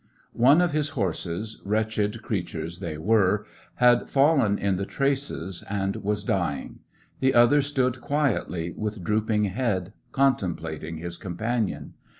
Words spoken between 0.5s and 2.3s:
of his horses— wretched